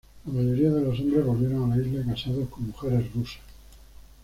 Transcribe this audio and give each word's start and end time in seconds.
La 0.25 0.33
mayoría 0.33 0.71
de 0.71 0.81
los 0.81 0.99
hombres 0.99 1.23
volvieron 1.23 1.71
a 1.71 1.75
la 1.75 1.83
isla 1.87 2.03
casados 2.11 2.49
con 2.49 2.65
mujeres 2.65 3.13
rusas. 3.13 3.41